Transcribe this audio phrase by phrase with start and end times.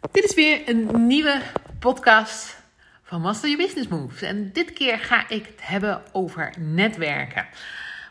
[0.00, 1.40] Dit is weer een nieuwe
[1.78, 2.62] podcast
[3.02, 4.22] van Master Your Business Moves.
[4.22, 7.46] En dit keer ga ik het hebben over netwerken.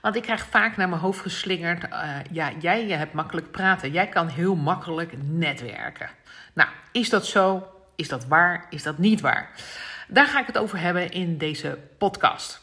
[0.01, 3.91] Want ik krijg vaak naar mijn hoofd geslingerd: uh, ja, jij hebt makkelijk praten.
[3.91, 6.09] Jij kan heel makkelijk netwerken.
[6.53, 7.67] Nou, is dat zo?
[7.95, 8.65] Is dat waar?
[8.69, 9.49] Is dat niet waar?
[10.07, 12.61] Daar ga ik het over hebben in deze podcast.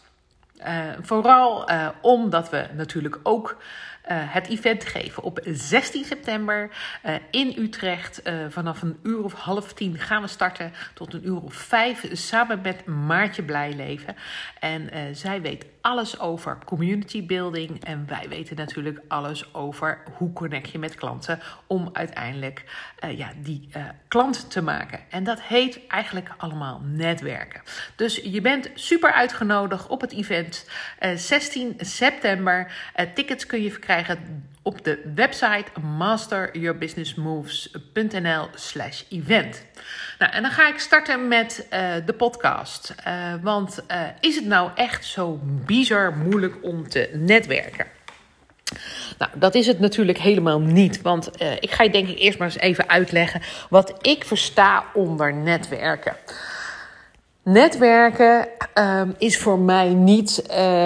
[0.59, 3.57] Uh, vooral uh, omdat we natuurlijk ook
[4.11, 5.23] uh, het event geven.
[5.23, 6.71] Op 16 september
[7.07, 8.21] uh, in Utrecht.
[8.25, 12.07] Uh, vanaf een uur of half tien gaan we starten tot een uur of vijf.
[12.13, 14.17] Samen met Maartje Blijleven.
[14.61, 17.85] En zij weet alles over community building.
[17.85, 21.41] En wij weten natuurlijk alles over hoe connect je met klanten.
[21.67, 22.65] Om uiteindelijk
[23.17, 23.69] ja, die
[24.09, 25.01] klant te maken.
[25.11, 27.63] En dat heet eigenlijk allemaal netwerken.
[27.97, 30.69] Dus je bent super uitgenodigd op het event.
[31.15, 32.73] 16 september.
[33.15, 33.96] tickets kun je verkrijgen
[34.67, 39.65] op de website masteryourbusinessmoves.nl slash event.
[40.19, 42.95] Nou, en dan ga ik starten met uh, de podcast.
[43.07, 47.87] Uh, want uh, is het nou echt zo bizar moeilijk om te netwerken?
[49.19, 51.03] Nou, dat is het natuurlijk helemaal niet.
[51.03, 55.35] Want ik ga je denk ik eerst maar eens even uitleggen wat ik versta onder
[55.35, 56.17] netwerken.
[57.43, 60.43] Netwerken ehm, is voor mij niet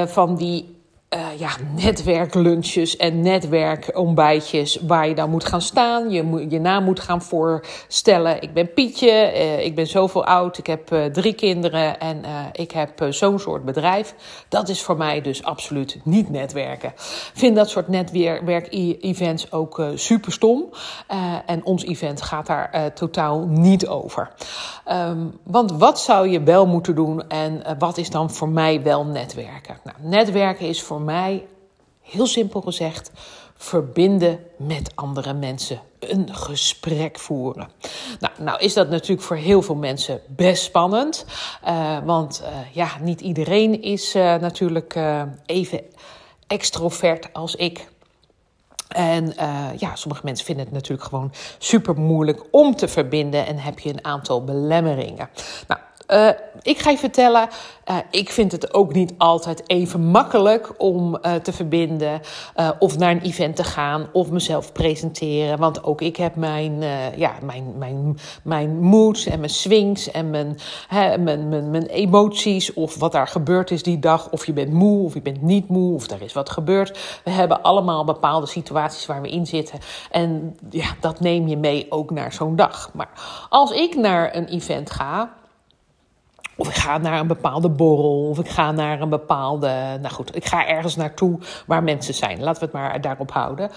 [0.06, 0.79] van die
[1.14, 6.10] uh, ja, netwerklunches en netwerkontbijtjes waar je dan moet gaan staan.
[6.10, 8.42] Je, je naam moet gaan voorstellen.
[8.42, 12.70] Ik ben Pietje, uh, ik ben zoveel oud, ik heb uh, drie kinderen en ik
[12.70, 14.14] heb zo'n soort bedrijf.
[14.48, 16.88] Dat is voor mij dus absoluut niet netwerken.
[16.88, 20.64] Ik vind dat soort netwerk-events ook super stom.
[21.46, 24.30] en ons event gaat daar totaal niet over.
[24.92, 29.04] Um, want wat zou je wel moeten doen en wat is dan voor mij wel
[29.04, 29.78] netwerken?
[29.84, 31.46] Nou, netwerken is voor mij,
[32.00, 33.10] heel simpel gezegd,
[33.56, 35.80] verbinden met andere mensen.
[35.98, 37.68] Een gesprek voeren.
[38.20, 41.26] Nou, nou is dat natuurlijk voor heel veel mensen best spannend.
[41.66, 44.98] Uh, want uh, ja, niet iedereen is uh, natuurlijk
[45.46, 45.80] even
[46.46, 47.88] extrovert als ik.
[48.88, 49.34] En
[49.76, 53.88] ja, sommige mensen vinden het natuurlijk gewoon super moeilijk om te verbinden en heb je
[53.88, 55.30] een aantal belemmeringen.
[55.68, 56.28] Nou, uh,
[56.62, 57.48] ik ga je vertellen,
[57.90, 62.20] uh, ik vind het ook niet altijd even makkelijk om uh, te verbinden
[62.78, 65.58] of naar een event te gaan of mezelf presenteren.
[65.58, 66.82] Want ook ik heb mijn,
[67.16, 72.72] ja, mijn, mijn, mijn moods en mijn swings en mijn, hè, mijn, mijn, mijn emoties
[72.72, 74.30] of wat daar gebeurd is die dag.
[74.30, 77.20] Of je bent moe of je bent niet moe of er is wat gebeurd.
[77.24, 79.78] We hebben allemaal bepaalde situaties waar we in zitten.
[80.10, 82.90] En ja, dat neem je mee ook naar zo'n dag.
[82.94, 83.10] Maar
[83.48, 85.38] als ik naar een event ga
[86.60, 88.28] of ik ga naar een bepaalde borrel.
[88.28, 89.98] Of ik ga naar een bepaalde.
[90.00, 92.40] Nou goed, ik ga ergens naartoe waar mensen zijn.
[92.42, 93.70] Laten we het maar daarop houden.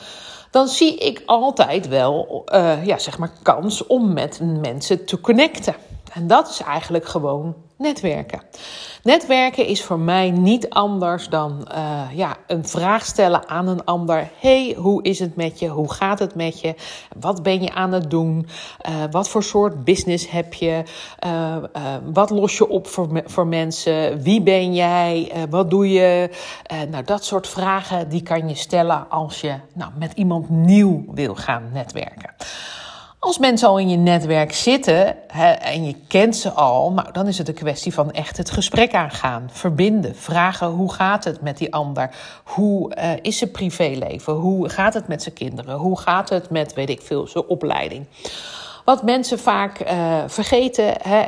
[0.51, 5.75] Dan zie ik altijd wel, uh, ja, zeg maar, kans om met mensen te connecten.
[6.13, 8.41] En dat is eigenlijk gewoon netwerken.
[9.03, 14.29] Netwerken is voor mij niet anders dan uh, ja, een vraag stellen aan een ander.
[14.39, 15.67] hey, hoe is het met je?
[15.67, 16.75] Hoe gaat het met je?
[17.19, 18.47] Wat ben je aan het doen?
[18.89, 20.83] Uh, wat voor soort business heb je?
[21.25, 21.55] Uh,
[22.13, 24.21] wat los je op voor, voor mensen?
[24.21, 25.31] Wie ben jij?
[25.49, 26.29] wat doe je?
[26.89, 31.35] nou, dat soort vragen die kan je stellen als je nou, met iemand nieuw wil
[31.35, 32.33] gaan netwerken.
[33.23, 35.29] Als mensen al in je netwerk zitten
[35.61, 38.93] en je kent ze al, nou, dan is het een kwestie van echt het gesprek
[38.93, 42.09] aangaan, verbinden, vragen hoe gaat het met die ander,
[42.43, 46.73] hoe uh, is zijn privéleven, hoe gaat het met zijn kinderen, hoe gaat het met,
[46.73, 48.05] weet ik veel, zijn opleiding.
[48.85, 51.21] Wat mensen vaak uh, vergeten, eh,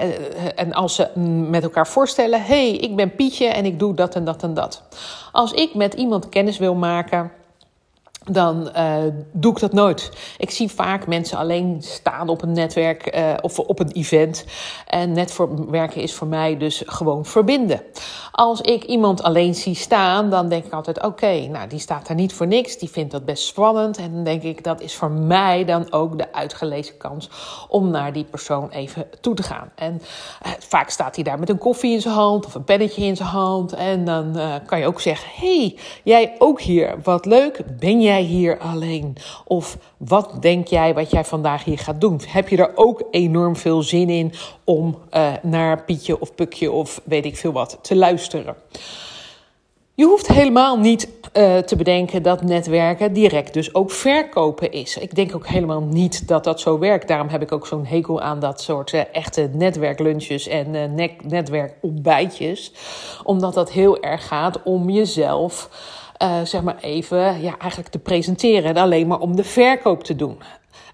[0.56, 1.20] en als ze
[1.50, 4.54] met elkaar voorstellen: hé, hey, ik ben Pietje en ik doe dat en dat en
[4.54, 4.84] dat.
[5.32, 7.32] Als ik met iemand kennis wil maken
[8.32, 8.96] dan uh,
[9.32, 10.12] doe ik dat nooit.
[10.38, 14.46] Ik zie vaak mensen alleen staan op een netwerk uh, of op een event.
[14.88, 17.82] En netwerken is voor mij dus gewoon verbinden.
[18.32, 22.16] Als ik iemand alleen zie staan, dan denk ik altijd: oké, nou die staat daar
[22.16, 22.78] niet voor niks.
[22.78, 23.98] Die vindt dat best spannend.
[23.98, 27.30] En dan denk ik: dat is voor mij dan ook de uitgelezen kans
[27.70, 29.72] om naar die persoon even toe te gaan.
[29.76, 29.94] En
[30.46, 33.16] uh, vaak staat hij daar met een koffie in zijn hand of een pennetje in
[33.16, 33.74] zijn hand.
[33.74, 36.96] En dan kan je ook zeggen: hey, jij ook hier?
[37.04, 37.62] Wat leuk.
[37.80, 39.18] Ben jij hier alleen?
[39.46, 42.22] Of wat denk jij wat jij vandaag hier gaat doen?
[42.28, 44.34] Heb je er ook enorm veel zin in
[44.64, 48.56] om uh, naar Pietje of Pukje of weet ik veel wat te luisteren?
[49.98, 54.98] Je hoeft helemaal niet uh, te bedenken dat netwerken direct dus ook verkopen is.
[54.98, 57.08] Ik denk ook helemaal niet dat dat zo werkt.
[57.08, 62.72] Daarom heb ik ook zo'n hekel aan dat soort uh, echte netwerklunches en uh, netwerkontbijtjes.
[63.24, 65.70] Omdat dat heel erg gaat om jezelf
[66.26, 70.16] uh, zeg maar even ja, eigenlijk te presenteren en alleen maar om de verkoop te
[70.16, 70.38] doen.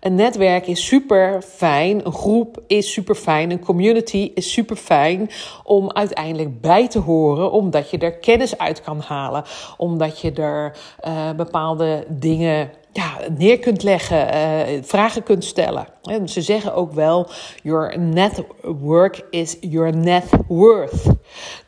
[0.01, 5.29] Een netwerk is super fijn, een groep is super fijn, een community is super fijn
[5.63, 9.43] om uiteindelijk bij te horen, omdat je er kennis uit kan halen,
[9.77, 10.77] omdat je er
[11.07, 15.87] uh, bepaalde dingen ja, neer kunt leggen, uh, vragen kunt stellen.
[16.01, 17.27] En ze zeggen ook wel:
[17.63, 21.09] Your network is your net worth.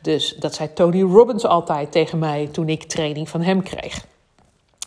[0.02, 4.04] Dus dat zei Tony Robbins altijd tegen mij toen ik training van hem kreeg.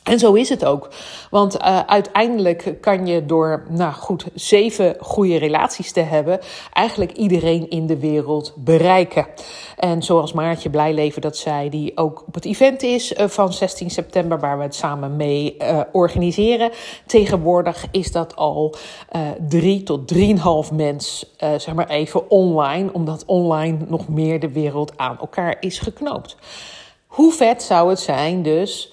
[0.08, 0.90] En zo is het ook.
[1.30, 6.40] Want uh, uiteindelijk kan je door, nou goed, zeven goede relaties te hebben,
[6.74, 9.28] eigenlijk iedereen in de wereld bereiken.
[9.78, 13.90] En zoals Maartje Blijleven dat zei, die ook op het event is uh, van 16
[13.90, 16.72] september, waar we het samen mee uh, organiseren.
[17.06, 18.76] Tegenwoordig is dat al
[19.48, 25.20] drie tot drieënhalf mens, zeg maar even online, omdat online nog meer de wereld aan
[25.20, 26.38] elkaar is geknoopt.
[27.08, 28.92] Hoe vet zou het zijn dus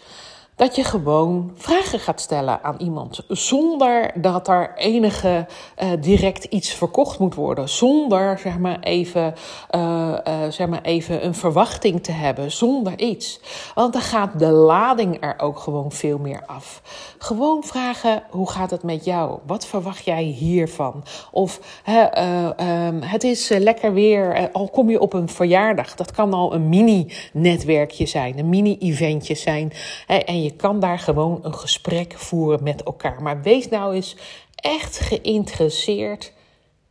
[0.56, 3.24] dat je gewoon vragen gaat stellen aan iemand.
[3.28, 5.46] Zonder dat er enige
[5.82, 7.68] uh, direct iets verkocht moet worden.
[7.68, 9.34] Zonder zeg maar, even,
[9.74, 12.52] uh, uh, zeg maar even een verwachting te hebben.
[12.52, 13.40] Zonder iets.
[13.74, 16.82] Want dan gaat de lading er ook gewoon veel meer af.
[17.18, 19.38] Gewoon vragen: hoe gaat het met jou?
[19.46, 21.04] Wat verwacht jij hiervan?
[21.30, 24.50] Of um, het is lekker weer.
[24.52, 25.94] al kom je op een verjaardag.
[25.94, 28.38] Dat kan al een mini-netwerkje zijn.
[28.38, 29.72] Een mini-eventje zijn.
[30.06, 33.22] en je kan daar gewoon een gesprek voeren met elkaar.
[33.22, 34.16] Maar wees nou eens
[34.54, 36.32] echt geïnteresseerd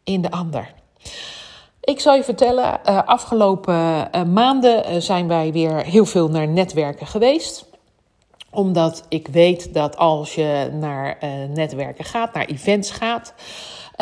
[0.04, 0.74] in de ander.
[1.82, 6.48] Ik zal je vertellen, uh, afgelopen uh, maanden uh, zijn wij weer heel veel naar
[6.48, 7.72] netwerken geweest
[8.50, 11.18] omdat ik weet dat als je naar
[11.54, 13.34] netwerken gaat, naar events gaat,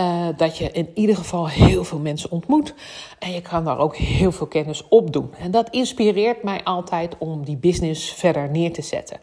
[0.02, 2.74] uh, dat je in ieder geval heel veel mensen ontmoet.
[3.20, 5.34] En je kan daar ook heel veel kennis op doen.
[5.40, 9.20] En dat inspireert mij altijd om die business verder neer te zetten.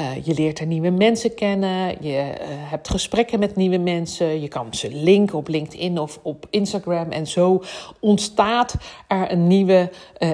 [0.00, 1.96] Uh, je leert er nieuwe mensen kennen.
[2.00, 4.40] Je uh, hebt gesprekken met nieuwe mensen.
[4.40, 7.10] Je kan ze linken op LinkedIn of op Instagram.
[7.10, 7.62] En zo
[8.00, 8.74] ontstaat
[9.08, 9.90] er een nieuwe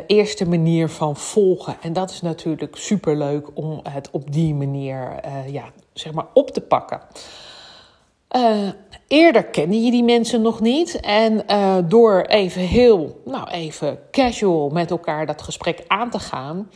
[0.06, 1.76] eerste manier van volgen.
[1.82, 6.60] En dat is natuurlijk superleuk om het op die manier ja, zeg maar op te
[6.60, 7.00] pakken.
[8.36, 8.68] Uh,
[9.10, 11.00] eerder kende je die mensen nog niet.
[11.00, 16.70] En uh, door even heel, nou even casual met elkaar dat gesprek aan te gaan,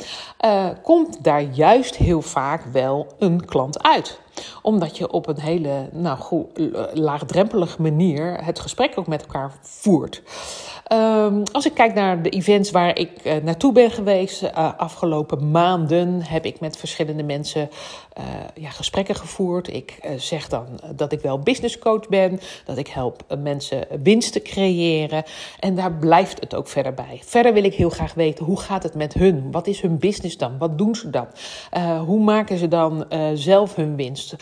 [0.44, 4.22] uh, komt daar juist heel vaak wel een klant uit
[4.62, 6.46] omdat je op een hele nou, goed,
[6.94, 10.22] laagdrempelige manier het gesprek ook met elkaar voert.
[10.92, 16.22] Um, als ik kijk naar de events waar ik naartoe ben geweest, uh, afgelopen maanden
[16.22, 17.70] heb ik met verschillende mensen
[18.54, 19.74] ja, gesprekken gevoerd.
[19.74, 20.66] Ik zeg dan
[20.96, 22.23] dat ik wel business coach ben,
[22.64, 25.22] dat ik help mensen winst te creëren.
[25.60, 27.20] En daar blijft het ook verder bij.
[27.24, 29.50] Verder wil ik heel graag weten hoe gaat het met hun?
[29.50, 30.58] Wat is hun business dan?
[30.58, 31.26] Wat doen ze dan?
[32.04, 34.36] hoe maken ze dan zelf hun winst?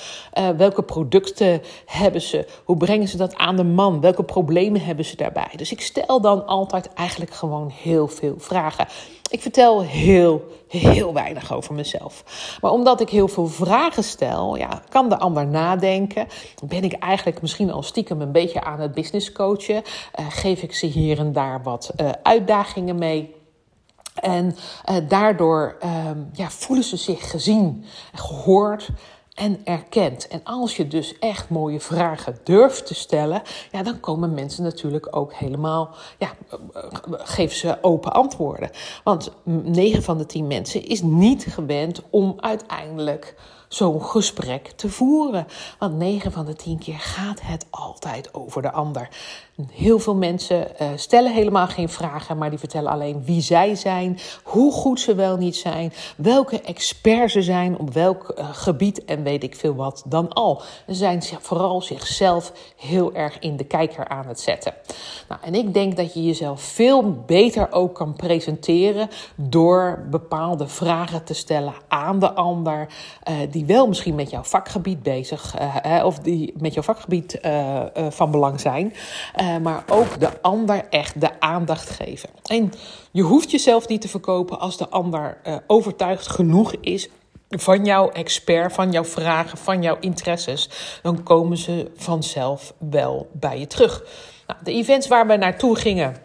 [0.56, 2.46] welke producten hebben ze?
[2.64, 4.00] Hoe brengen ze dat aan de man?
[4.00, 5.50] Welke problemen hebben ze daarbij?
[5.56, 8.86] Dus ik stel dan altijd eigenlijk gewoon heel veel vragen.
[9.32, 12.24] Ik vertel heel, heel weinig over mezelf.
[12.60, 16.26] Maar omdat ik heel veel vragen stel, ja, kan de ander nadenken.
[16.64, 19.74] Ben ik eigenlijk misschien al stiekem een beetje aan het business coachen.
[19.74, 23.34] Uh, geef ik ze hier en daar wat uh, uitdagingen mee.
[24.14, 24.56] En
[24.90, 25.76] uh, daardoor
[26.32, 28.88] ja, voelen ze zich gezien, gehoord
[29.42, 30.28] en erkent.
[30.28, 35.16] En als je dus echt mooie vragen durft te stellen, ja, dan komen mensen natuurlijk
[35.16, 36.30] ook helemaal, ja,
[37.10, 38.70] geven ze open antwoorden.
[39.04, 43.34] Want 9 van de 10 mensen is niet gewend om uiteindelijk
[43.68, 45.46] zo'n gesprek te voeren.
[45.78, 49.08] Want 9 van de 10 keer gaat het altijd over de ander.
[49.70, 54.18] Heel veel mensen uh, stellen helemaal geen vragen, maar die vertellen alleen wie zij zijn,
[54.42, 59.22] hoe goed ze wel niet zijn, welke expert ze zijn op welk uh, gebied en
[59.22, 60.62] weet ik veel wat dan al.
[60.86, 64.74] Ze zijn vooral zichzelf heel erg in de kijker aan het zetten.
[65.28, 71.24] Nou, en ik denk dat je jezelf veel beter ook kan presenteren door bepaalde vragen
[71.24, 72.88] te stellen aan de ander,
[73.28, 75.54] uh, die wel misschien met jouw vakgebied bezig,
[76.04, 77.40] of die met jouw vakgebied
[78.10, 78.92] van belang zijn.
[79.42, 82.28] Uh, maar ook de ander echt de aandacht geven.
[82.46, 82.72] En
[83.10, 87.08] je hoeft jezelf niet te verkopen als de ander uh, overtuigd genoeg is
[87.48, 90.68] van jouw expert, van jouw vragen, van jouw interesses.
[91.02, 94.04] Dan komen ze vanzelf wel bij je terug.
[94.46, 96.16] Nou, de events waar we naartoe gingen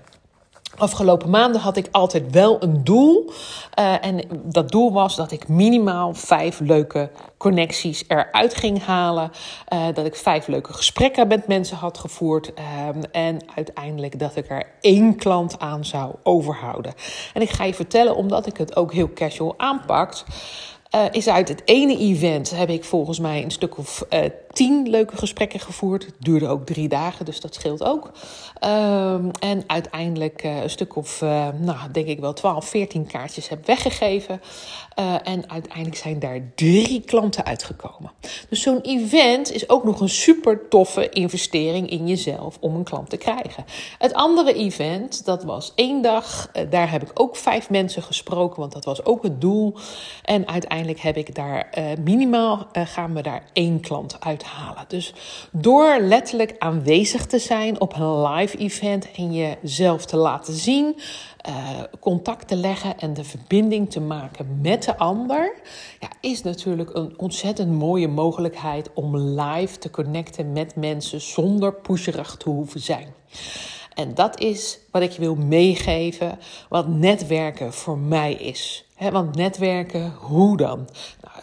[0.77, 3.31] Afgelopen maanden had ik altijd wel een doel.
[3.79, 9.31] Uh, en dat doel was dat ik minimaal vijf leuke connecties eruit ging halen.
[9.73, 12.51] Uh, dat ik vijf leuke gesprekken met mensen had gevoerd.
[12.59, 12.63] Uh,
[13.11, 16.93] en uiteindelijk dat ik er één klant aan zou overhouden.
[17.33, 20.25] En ik ga je vertellen, omdat ik het ook heel casual aanpakt.
[20.95, 24.19] Uh, is uit het ene event heb ik volgens mij een stuk of uh,
[24.51, 26.05] tien leuke gesprekken gevoerd.
[26.05, 28.11] Het duurde ook drie dagen, dus dat scheelt ook.
[28.65, 31.21] Um, en uiteindelijk uh, een stuk of,
[31.59, 34.41] nou, denk ik wel 12, 14 kaartjes heb weggegeven.
[35.23, 38.11] en uiteindelijk zijn daar drie klanten uitgekomen.
[38.49, 43.09] Dus zo'n event is ook nog een super toffe investering in jezelf om een klant
[43.09, 43.65] te krijgen.
[43.97, 46.51] Het andere event, dat was één dag.
[46.69, 49.75] daar heb ik ook vijf mensen gesproken, want dat was ook het doel.
[50.23, 51.69] En uiteindelijk heb ik daar
[52.03, 54.85] minimaal, gaan we daar één klant uit halen.
[54.87, 55.13] Dus
[55.51, 60.95] door letterlijk aanwezig te zijn op een live event en jezelf te laten zien,
[61.49, 65.53] uh, contact te leggen en de verbinding te maken met de ander,
[65.99, 72.35] ja, is natuurlijk een ontzettend mooie mogelijkheid om live te connecten met mensen zonder pusherig
[72.35, 73.13] te hoeven zijn.
[73.93, 78.86] En dat is wat ik je wil meegeven, wat netwerken voor mij is.
[78.97, 80.87] Want netwerken, hoe dan?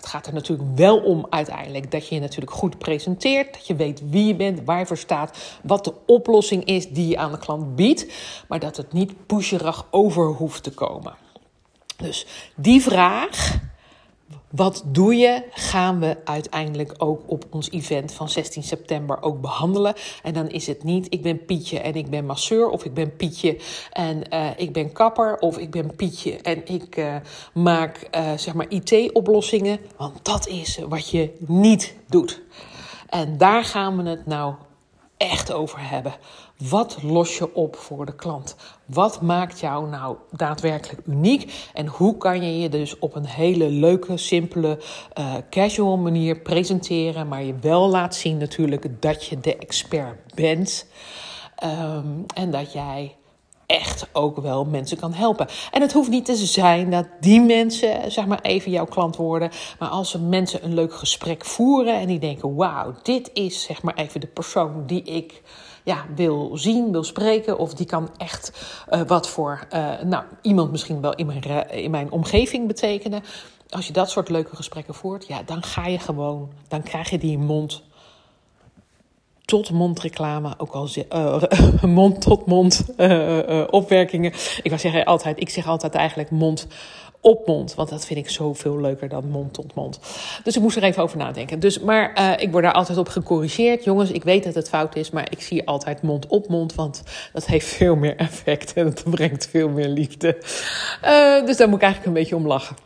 [0.05, 3.53] het gaat er natuurlijk wel om uiteindelijk dat je je natuurlijk goed presenteert.
[3.53, 7.09] Dat je weet wie je bent, waar je voor staat, wat de oplossing is die
[7.09, 8.07] je aan de klant biedt.
[8.49, 11.15] Maar dat het niet pusherig over hoeft te komen.
[11.97, 13.59] Dus die vraag
[14.57, 15.43] wat doe je?
[15.51, 19.95] Gaan we uiteindelijk ook op ons event van 16 september ook behandelen.
[20.23, 22.69] En dan is het niet, ik ben Pietje en ik ben masseur.
[22.69, 23.59] Of ik ben Pietje
[23.93, 25.39] en uh, ik ben kapper.
[25.39, 27.17] Of ik ben Pietje en ik uh,
[27.53, 29.79] maak uh, zeg maar IT-oplossingen.
[29.97, 32.43] Want dat is wat je niet doet.
[33.09, 34.55] En daar gaan we het nou
[35.17, 36.15] echt over hebben.
[36.59, 38.57] Wat los je op voor de klant?
[38.87, 41.71] Wat maakt jou nou daadwerkelijk uniek?
[41.75, 44.79] En hoe kan je je dus op een hele leuke, simpele,
[45.19, 50.87] uh, casual manier presenteren, maar je wel laat zien natuurlijk dat je de expert bent.
[51.65, 53.17] Um, en dat jij
[53.67, 55.47] echt ook wel mensen kan helpen.
[55.71, 59.51] En het hoeft niet te zijn dat die mensen, zeg maar, even jouw klant worden.
[59.79, 63.95] Maar als mensen een leuk gesprek voeren en die denken: wauw, dit is zeg maar
[63.95, 65.43] even de persoon die ik
[65.85, 67.59] ja, wil zien, wil spreken.
[67.59, 68.53] Of die kan echt
[68.91, 73.23] uh, wat voor uh, nou, iemand misschien wel in mijn, in mijn omgeving betekenen.
[73.69, 77.19] Als je dat soort leuke gesprekken voert, ja, dan ga je gewoon, dan krijg je
[77.19, 77.83] die mond
[79.45, 81.43] tot mond reclame, ook al uh,
[81.83, 84.33] mond tot mond uh, opwerkingen.
[84.63, 86.67] Ik wou zeggen altijd, ik zeg altijd eigenlijk mond
[87.21, 87.75] op mond.
[87.75, 90.01] Want dat vind ik zoveel leuker dan mond tot mond.
[90.45, 91.61] Dus ik moest er even over nadenken.
[91.61, 93.85] Dus, maar ik word daar altijd op gecorrigeerd.
[93.85, 96.75] Jongens, ik weet dat het fout is, maar ik zie altijd mond op mond.
[96.75, 100.37] Want dat heeft veel meer effect en het brengt veel meer liefde.
[101.45, 102.77] Dus daar moet ik eigenlijk een beetje om lachen.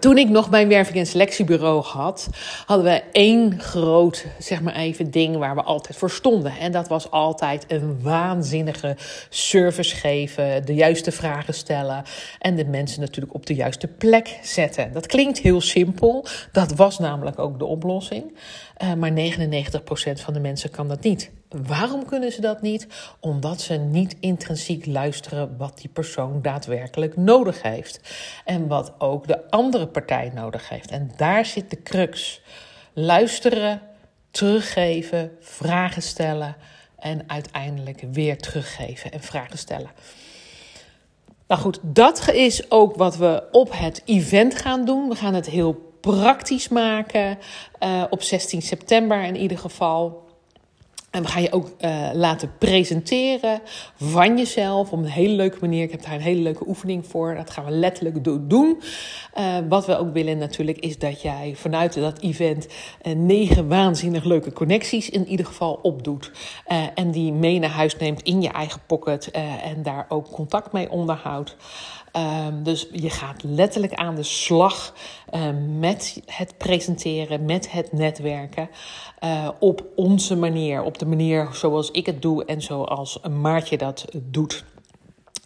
[0.00, 2.28] Toen ik nog mijn werving- en selectiebureau had,
[2.66, 6.58] hadden we één groot, zeg maar even, ding waar we altijd voor stonden.
[6.58, 8.96] En dat was altijd een waanzinnige
[9.28, 12.04] service geven, de juiste vragen stellen
[12.38, 14.92] en de mensen natuurlijk op de juiste plek zetten.
[14.92, 18.38] Dat klinkt heel simpel, dat was namelijk ook de oplossing.
[18.82, 19.14] Uh, maar 99%
[20.14, 21.30] van de mensen kan dat niet.
[21.48, 22.86] Waarom kunnen ze dat niet?
[23.20, 28.00] Omdat ze niet intrinsiek luisteren wat die persoon daadwerkelijk nodig heeft.
[28.44, 30.90] En wat ook de andere partij nodig heeft.
[30.90, 32.42] En daar zit de crux.
[32.92, 33.80] Luisteren,
[34.30, 36.56] teruggeven, vragen stellen
[36.98, 39.90] en uiteindelijk weer teruggeven en vragen stellen.
[41.46, 45.08] Nou goed, dat is ook wat we op het event gaan doen.
[45.08, 47.38] We gaan het heel praktisch maken
[47.82, 50.22] uh, op 16 september in ieder geval.
[51.10, 53.60] En we gaan je ook uh, laten presenteren
[53.96, 55.82] van jezelf op een hele leuke manier.
[55.82, 57.34] Ik heb daar een hele leuke oefening voor.
[57.34, 58.80] Dat gaan we letterlijk doen.
[59.38, 62.66] Uh, wat we ook willen natuurlijk is dat jij vanuit dat event
[63.02, 66.30] uh, negen waanzinnig leuke connecties in ieder geval opdoet.
[66.94, 69.30] en die mee naar huis neemt in je eigen pocket
[69.62, 71.56] en daar ook contact mee onderhoudt.
[72.16, 74.94] Um, dus je gaat letterlijk aan de slag
[75.34, 75.42] uh,
[75.78, 78.68] met het presenteren, met het netwerken.
[79.24, 84.04] Uh, op onze manier, op de manier zoals ik het doe en zoals Maartje dat
[84.22, 84.64] doet.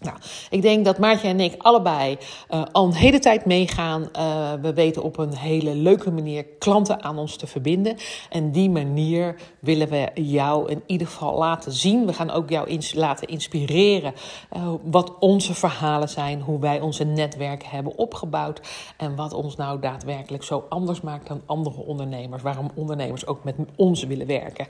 [0.00, 0.16] Nou,
[0.50, 2.18] ik denk dat Maartje en ik allebei
[2.50, 4.08] uh, al een hele tijd meegaan.
[4.16, 7.96] Uh, we weten op een hele leuke manier klanten aan ons te verbinden.
[8.30, 12.06] En die manier willen we jou in ieder geval laten zien.
[12.06, 14.14] We gaan ook jou laten inspireren
[14.56, 18.60] uh, wat onze verhalen zijn, hoe wij onze netwerken hebben opgebouwd
[18.96, 22.42] en wat ons nou daadwerkelijk zo anders maakt dan andere ondernemers.
[22.42, 24.66] Waarom ondernemers ook met ons willen werken.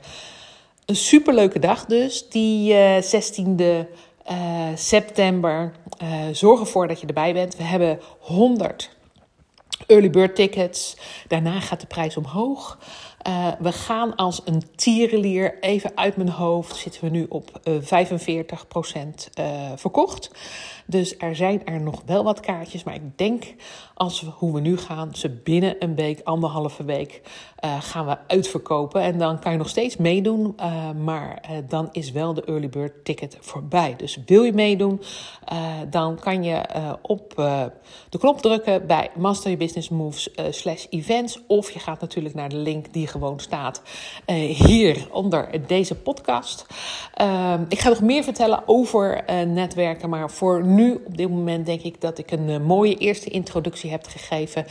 [0.85, 3.87] Een superleuke dag dus, die 16e
[4.31, 5.71] uh, september.
[6.03, 7.55] Uh, zorg ervoor dat je erbij bent.
[7.55, 8.97] We hebben 100
[9.87, 10.97] early bird tickets.
[11.27, 12.77] Daarna gaat de prijs omhoog.
[13.59, 17.69] We gaan als een tierenlier, even uit mijn hoofd, zitten we nu op 45%
[19.75, 20.31] verkocht.
[20.89, 22.83] Dus er zijn er nog wel wat kaartjes.
[22.83, 23.53] Maar ik denk,
[23.93, 27.21] als hoe we nu gaan, ze binnen een week, anderhalve week,
[27.65, 29.01] uh, gaan we uitverkopen.
[29.01, 30.55] En dan kan je nog steeds meedoen.
[30.59, 33.95] Uh, maar uh, dan is wel de early bird ticket voorbij.
[33.97, 35.01] Dus wil je meedoen,
[35.89, 36.61] dan kan je
[37.01, 37.33] op
[38.09, 41.39] de knop drukken bij Master Your Business Moves slash events.
[41.47, 43.81] Of je gaat natuurlijk naar de link die gewoon staat
[44.47, 46.65] hier onder deze podcast.
[47.13, 50.09] Ehm, ik ga nog meer vertellen over netwerken.
[50.09, 53.91] Maar voor nu op dit moment, denk ik dat ik een eh, mooie eerste introductie
[53.91, 54.65] heb gegeven.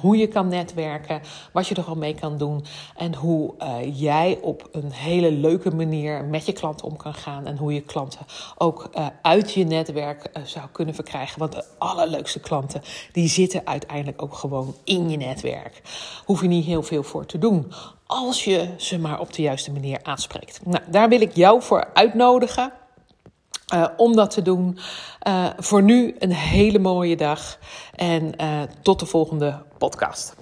[0.00, 1.20] Hoe je kan netwerken,
[1.52, 2.64] wat je er al mee kan doen.
[2.96, 3.54] En hoe
[3.92, 7.46] jij op een hele leuke manier met je klanten om kan gaan.
[7.46, 8.26] En hoe je klanten
[8.56, 8.90] ook
[9.22, 11.38] uit je netwerk zou kunnen verkrijgen.
[11.38, 15.82] Want de allerleukste klanten, die zitten uiteindelijk ook gewoon in je netwerk.
[16.24, 17.38] Hoef je niet heel veel voor te
[18.06, 20.60] als je ze maar op de juiste manier aanspreekt.
[20.64, 22.72] Nou, daar wil ik jou voor uitnodigen.
[23.74, 24.78] Uh, om dat te doen.
[25.28, 27.58] Uh, voor nu een hele mooie dag
[27.94, 30.34] en uh, tot de volgende podcast.